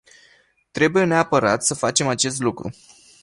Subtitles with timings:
[0.71, 2.71] Trebuie neapărat să facem acest lucru.